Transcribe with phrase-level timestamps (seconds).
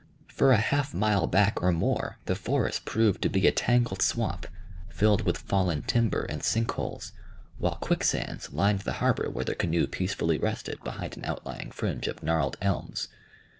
[0.29, 4.47] For a half mile back or more the forest proved to be a tangled swamp,
[4.89, 7.11] filled with fallen timber and sink holes,
[7.59, 12.23] while quicksands lined the harbor where the canoe peacefully rested behind an outlying fringe of
[12.23, 13.09] gnarled elms.